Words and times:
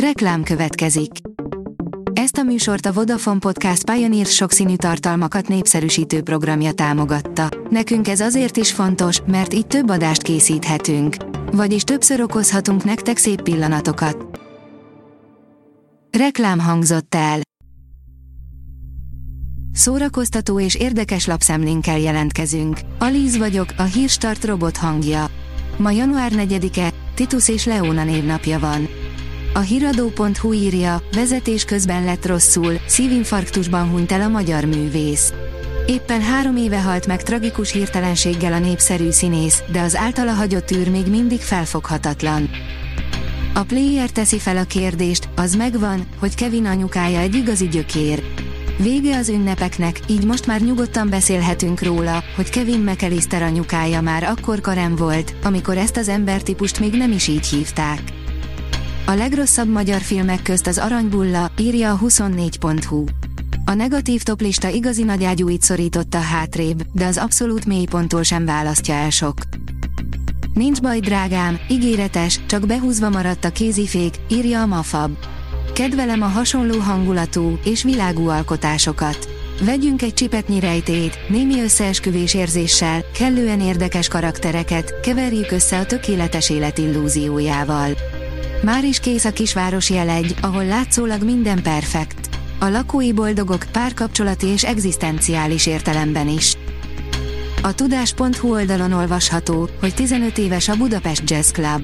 Reklám 0.00 0.42
következik. 0.42 1.10
Ezt 2.12 2.36
a 2.36 2.42
műsort 2.42 2.86
a 2.86 2.92
Vodafone 2.92 3.38
Podcast 3.38 3.90
Pioneer 3.90 4.26
sokszínű 4.26 4.76
tartalmakat 4.76 5.48
népszerűsítő 5.48 6.22
programja 6.22 6.72
támogatta. 6.72 7.48
Nekünk 7.70 8.08
ez 8.08 8.20
azért 8.20 8.56
is 8.56 8.72
fontos, 8.72 9.20
mert 9.26 9.54
így 9.54 9.66
több 9.66 9.88
adást 9.90 10.22
készíthetünk. 10.22 11.16
Vagyis 11.52 11.82
többször 11.82 12.20
okozhatunk 12.20 12.84
nektek 12.84 13.16
szép 13.16 13.42
pillanatokat. 13.42 14.40
Reklám 16.18 16.58
hangzott 16.58 17.14
el. 17.14 17.40
Szórakoztató 19.72 20.60
és 20.60 20.74
érdekes 20.74 21.26
lapszemlénkkel 21.26 21.98
jelentkezünk. 21.98 22.78
Alíz 22.98 23.36
vagyok, 23.36 23.68
a 23.76 23.82
hírstart 23.82 24.44
robot 24.44 24.76
hangja. 24.76 25.26
Ma 25.76 25.90
január 25.90 26.32
4-e, 26.34 26.92
Titus 27.14 27.48
és 27.48 27.64
Leona 27.64 28.04
névnapja 28.04 28.58
van. 28.58 28.88
A 29.56 29.60
hiradó.hu 29.60 30.52
írja, 30.52 31.02
vezetés 31.12 31.64
közben 31.64 32.04
lett 32.04 32.26
rosszul, 32.26 32.80
szívinfarktusban 32.86 33.88
hunyt 33.88 34.12
el 34.12 34.20
a 34.20 34.28
magyar 34.28 34.64
művész. 34.64 35.32
Éppen 35.86 36.20
három 36.20 36.56
éve 36.56 36.80
halt 36.80 37.06
meg 37.06 37.22
tragikus 37.22 37.72
hirtelenséggel 37.72 38.52
a 38.52 38.58
népszerű 38.58 39.10
színész, 39.10 39.62
de 39.72 39.80
az 39.80 39.96
általa 39.96 40.32
hagyott 40.32 40.70
űr 40.70 40.90
még 40.90 41.06
mindig 41.06 41.40
felfoghatatlan. 41.40 42.50
A 43.54 43.62
player 43.62 44.10
teszi 44.10 44.38
fel 44.38 44.56
a 44.56 44.64
kérdést, 44.64 45.28
az 45.36 45.54
megvan, 45.54 46.06
hogy 46.18 46.34
Kevin 46.34 46.66
anyukája 46.66 47.18
egy 47.18 47.34
igazi 47.34 47.68
gyökér. 47.68 48.22
Vége 48.78 49.16
az 49.16 49.28
ünnepeknek, 49.28 50.00
így 50.06 50.24
most 50.24 50.46
már 50.46 50.60
nyugodtan 50.60 51.08
beszélhetünk 51.08 51.82
róla, 51.82 52.24
hogy 52.34 52.50
Kevin 52.50 52.80
McAllister 52.80 53.42
anyukája 53.42 54.00
már 54.00 54.22
akkor 54.22 54.60
karem 54.60 54.96
volt, 54.96 55.34
amikor 55.44 55.76
ezt 55.76 55.96
az 55.96 56.08
embertípust 56.08 56.80
még 56.80 56.92
nem 56.92 57.12
is 57.12 57.28
így 57.28 57.46
hívták. 57.46 58.00
A 59.08 59.14
legrosszabb 59.14 59.68
magyar 59.68 60.00
filmek 60.00 60.42
közt 60.42 60.66
az 60.66 60.78
Aranybulla, 60.78 61.50
írja 61.58 61.92
a 61.92 61.98
24.hu. 61.98 63.04
A 63.64 63.74
negatív 63.74 64.22
toplista 64.22 64.68
igazi 64.68 65.02
nagyágyúit 65.02 65.62
szorította 65.62 66.18
hátrébb, 66.18 66.82
de 66.92 67.06
az 67.06 67.16
abszolút 67.16 67.66
mélyponttól 67.66 68.22
sem 68.22 68.44
választja 68.44 68.94
el 68.94 69.10
sok. 69.10 69.34
Nincs 70.54 70.80
baj 70.80 71.00
drágám, 71.00 71.58
ígéretes, 71.68 72.40
csak 72.46 72.66
behúzva 72.66 73.10
maradt 73.10 73.44
a 73.44 73.50
kézifék, 73.50 74.14
írja 74.28 74.60
a 74.60 74.66
Mafab. 74.66 75.10
Kedvelem 75.74 76.22
a 76.22 76.26
hasonló 76.26 76.78
hangulatú 76.78 77.58
és 77.64 77.82
világú 77.82 78.28
alkotásokat. 78.28 79.28
Vegyünk 79.60 80.02
egy 80.02 80.14
csipetnyi 80.14 80.60
rejtét, 80.60 81.18
némi 81.28 81.60
összeesküvés 81.60 82.34
érzéssel, 82.34 83.04
kellően 83.14 83.60
érdekes 83.60 84.08
karaktereket, 84.08 85.00
keverjük 85.00 85.50
össze 85.50 85.78
a 85.78 85.86
tökéletes 85.86 86.50
élet 86.50 86.78
illúziójával. 86.78 87.90
Már 88.62 88.84
is 88.84 89.00
kész 89.00 89.24
a 89.24 89.32
kisváros 89.32 89.90
jelegy, 89.90 90.34
ahol 90.40 90.64
látszólag 90.64 91.22
minden 91.24 91.62
perfekt. 91.62 92.28
A 92.58 92.68
lakói 92.68 93.12
boldogok 93.12 93.64
párkapcsolati 93.72 94.46
és 94.46 94.64
egzisztenciális 94.64 95.66
értelemben 95.66 96.28
is. 96.28 96.56
A 97.62 97.74
tudás.hu 97.74 98.52
oldalon 98.52 98.92
olvasható, 98.92 99.68
hogy 99.80 99.94
15 99.94 100.38
éves 100.38 100.68
a 100.68 100.76
Budapest 100.76 101.30
Jazz 101.30 101.50
Club. 101.50 101.82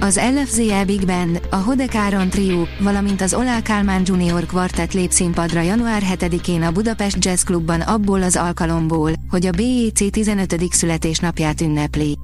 Az 0.00 0.20
LFZE 0.34 0.84
Big 0.84 1.06
Band, 1.06 1.40
a 1.50 1.56
Hodek 1.56 1.94
Áron 1.94 2.28
Trio, 2.28 2.64
valamint 2.80 3.20
az 3.20 3.34
Olá 3.34 3.62
Kálmán 3.62 4.02
Junior 4.04 4.46
Quartet 4.46 4.94
lép 4.94 5.10
színpadra 5.10 5.60
január 5.60 6.02
7-én 6.14 6.62
a 6.62 6.70
Budapest 6.70 7.24
Jazz 7.24 7.42
Clubban 7.42 7.80
abból 7.80 8.22
az 8.22 8.36
alkalomból, 8.36 9.12
hogy 9.30 9.46
a 9.46 9.50
BEC 9.50 10.10
15. 10.10 10.56
születésnapját 10.70 11.60
ünnepli. 11.60 12.18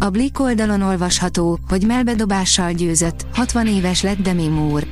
A 0.00 0.10
Blick 0.10 0.40
oldalon 0.40 0.82
olvasható, 0.82 1.58
hogy 1.68 1.86
melbedobással 1.86 2.72
győzött, 2.72 3.26
60 3.32 3.66
éves 3.66 4.02
lett 4.02 4.18
Demi 4.18 4.48
Moore. 4.48 4.86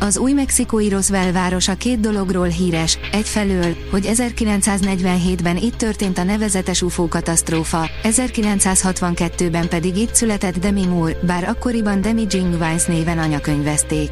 Az 0.00 0.18
új 0.18 0.32
mexikói 0.32 0.88
Roswell 0.88 1.32
városa 1.32 1.74
két 1.74 2.00
dologról 2.00 2.46
híres, 2.46 2.98
egyfelől, 3.12 3.76
hogy 3.90 4.08
1947-ben 4.12 5.56
itt 5.56 5.74
történt 5.74 6.18
a 6.18 6.22
nevezetes 6.22 6.82
UFO 6.82 7.08
katasztrófa, 7.08 7.90
1962-ben 8.02 9.68
pedig 9.68 9.96
itt 9.96 10.14
született 10.14 10.58
Demi 10.58 10.86
Moore, 10.86 11.16
bár 11.26 11.44
akkoriban 11.44 12.00
Demi 12.00 12.26
Jing 12.30 12.50
Vines 12.50 12.84
néven 12.84 13.18
anyakönyvezték. 13.18 14.10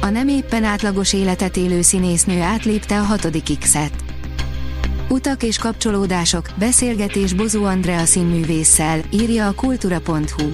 A 0.00 0.08
nem 0.08 0.28
éppen 0.28 0.64
átlagos 0.64 1.12
életet 1.12 1.56
élő 1.56 1.82
színésznő 1.82 2.40
átlépte 2.40 2.98
a 2.98 3.02
hatodik 3.02 3.58
X-et. 3.58 4.11
Utak 5.12 5.42
és 5.42 5.58
kapcsolódások, 5.58 6.46
beszélgetés 6.58 7.32
Bozó 7.32 7.64
Andrea 7.64 8.04
színművésszel, 8.04 9.00
írja 9.10 9.46
a 9.46 9.52
kultura.hu. 9.52 10.50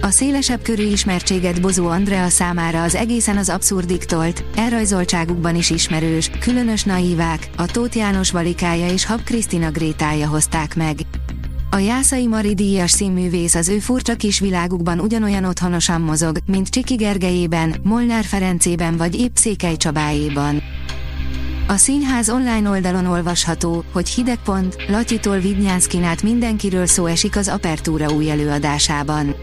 A 0.00 0.10
szélesebb 0.10 0.62
körű 0.62 0.82
ismertséget 0.82 1.60
Bozó 1.60 1.86
Andrea 1.86 2.28
számára 2.28 2.82
az 2.82 2.94
egészen 2.94 3.36
az 3.36 3.48
abszurdik 3.48 4.04
tolt, 4.04 4.44
elrajzoltságukban 4.56 5.56
is 5.56 5.70
ismerős, 5.70 6.30
különös 6.40 6.84
naívák, 6.84 7.50
a 7.56 7.66
Tóth 7.66 7.96
János 7.96 8.30
Valikája 8.30 8.92
és 8.92 9.06
Hab 9.06 9.22
Krisztina 9.22 9.70
Grétája 9.70 10.28
hozták 10.28 10.76
meg. 10.76 10.96
A 11.70 11.78
Jászai 11.78 12.26
Mari 12.26 12.54
díjas 12.54 12.90
színművész 12.90 13.54
az 13.54 13.68
ő 13.68 13.78
furcsa 13.78 14.14
kis 14.14 14.40
világukban 14.40 15.00
ugyanolyan 15.00 15.44
otthonosan 15.44 16.00
mozog, 16.00 16.38
mint 16.46 16.68
Csiki 16.68 16.94
Gergelyében, 16.94 17.74
Molnár 17.82 18.24
Ferencében 18.24 18.96
vagy 18.96 19.20
épp 19.20 19.34
Székely 19.34 19.76
Csabáéban. 19.76 20.62
A 21.66 21.76
színház 21.76 22.30
online 22.30 22.70
oldalon 22.70 23.06
olvasható, 23.06 23.84
hogy 23.92 24.08
hidegpont, 24.08 24.76
Latyitól 24.88 25.38
Vidnyánszkin 25.38 26.04
át 26.04 26.22
mindenkiről 26.22 26.86
szó 26.86 27.06
esik 27.06 27.36
az 27.36 27.48
Apertúra 27.48 28.10
új 28.10 28.30
előadásában. 28.30 29.34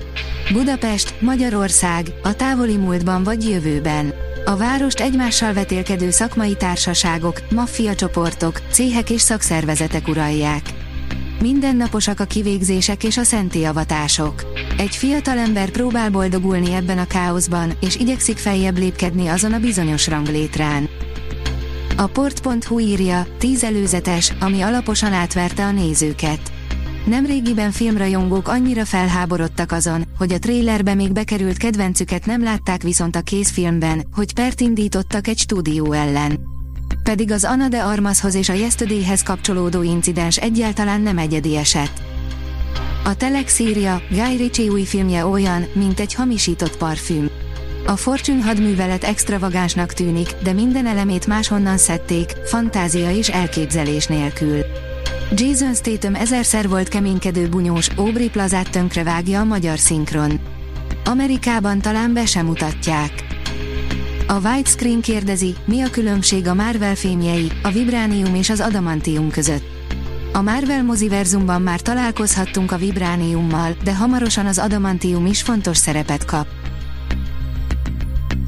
Budapest, 0.53 1.21
Magyarország, 1.21 2.07
a 2.23 2.35
távoli 2.35 2.75
múltban 2.75 3.23
vagy 3.23 3.49
jövőben. 3.49 4.13
A 4.45 4.55
várost 4.55 4.99
egymással 4.99 5.53
vetélkedő 5.53 6.09
szakmai 6.09 6.55
társaságok, 6.55 7.41
maffia 7.51 7.95
csoportok, 7.95 8.61
céhek 8.71 9.09
és 9.09 9.21
szakszervezetek 9.21 10.07
uralják. 10.07 10.61
Mindennaposak 11.41 12.19
a 12.19 12.25
kivégzések 12.25 13.03
és 13.03 13.17
a 13.17 13.23
szentélyavatatások. 13.23 14.43
Egy 14.77 14.95
fiatal 14.95 15.37
ember 15.37 15.69
próbál 15.69 16.09
boldogulni 16.09 16.73
ebben 16.73 16.97
a 16.97 17.07
káoszban, 17.07 17.71
és 17.79 17.95
igyekszik 17.95 18.37
feljebb 18.37 18.77
lépkedni 18.77 19.27
azon 19.27 19.53
a 19.53 19.59
bizonyos 19.59 20.07
ranglétrán. 20.07 20.89
A 21.99 22.07
port.hu 22.07 22.79
írja, 22.79 23.27
tíz 23.37 23.63
előzetes, 23.63 24.33
ami 24.39 24.61
alaposan 24.61 25.13
átverte 25.13 25.65
a 25.65 25.71
nézőket. 25.71 26.51
Nemrégiben 27.05 27.71
filmrajongók 27.71 28.47
annyira 28.47 28.85
felháborodtak 28.85 29.71
azon, 29.71 30.07
hogy 30.17 30.31
a 30.31 30.39
trélerbe 30.39 30.93
még 30.93 31.11
bekerült 31.11 31.57
kedvencüket 31.57 32.25
nem 32.25 32.43
látták 32.43 32.81
viszont 32.81 33.15
a 33.15 33.21
készfilmben, 33.21 34.03
hogy 34.11 34.33
pert 34.33 34.61
indítottak 34.61 35.27
egy 35.27 35.37
stúdió 35.37 35.91
ellen. 35.91 36.39
Pedig 37.03 37.31
az 37.31 37.43
Ana 37.43 37.67
de 37.67 37.81
Armashoz 37.81 38.35
és 38.35 38.49
a 38.49 38.53
Yesterdayhez 38.53 39.23
kapcsolódó 39.23 39.81
incidens 39.81 40.37
egyáltalán 40.37 41.01
nem 41.01 41.17
egyedi 41.17 41.55
eset. 41.55 41.91
A 43.03 43.15
Telex 43.15 43.59
írja, 43.59 44.01
Guy 44.09 44.35
Ritchie 44.35 44.71
új 44.71 44.83
filmje 44.83 45.25
olyan, 45.25 45.65
mint 45.73 45.99
egy 45.99 46.13
hamisított 46.13 46.77
parfüm. 46.77 47.29
A 47.89 47.95
Fortune 47.95 48.43
hadművelet 48.43 49.03
extravagánsnak 49.03 49.93
tűnik, 49.93 50.35
de 50.43 50.53
minden 50.53 50.85
elemét 50.85 51.27
máshonnan 51.27 51.77
szedték, 51.77 52.31
fantázia 52.45 53.11
és 53.11 53.29
elképzelés 53.29 54.05
nélkül. 54.05 54.61
Jason 55.31 55.73
Statham 55.73 56.15
ezerszer 56.15 56.67
volt 56.69 56.87
keménykedő 56.87 57.47
bunyós, 57.47 57.87
Aubrey 57.95 58.29
Plazát 58.29 58.69
tönkrevágja 58.69 59.39
a 59.39 59.43
magyar 59.43 59.79
szinkron. 59.79 60.39
Amerikában 61.05 61.79
talán 61.79 62.13
be 62.13 62.25
sem 62.25 62.45
mutatják. 62.45 63.11
A 64.27 64.33
Widescreen 64.33 65.01
kérdezi, 65.01 65.55
mi 65.65 65.81
a 65.81 65.89
különbség 65.89 66.47
a 66.47 66.53
Marvel 66.53 66.95
fémjei, 66.95 67.51
a 67.63 67.69
Vibránium 67.69 68.35
és 68.35 68.49
az 68.49 68.59
Adamantium 68.59 69.29
között. 69.29 69.65
A 70.33 70.41
Marvel 70.41 70.83
moziverzumban 70.83 71.61
már 71.61 71.81
találkozhattunk 71.81 72.71
a 72.71 72.77
Vibrániummal, 72.77 73.75
de 73.83 73.95
hamarosan 73.95 74.45
az 74.45 74.57
Adamantium 74.57 75.25
is 75.25 75.41
fontos 75.41 75.77
szerepet 75.77 76.25
kap. 76.25 76.58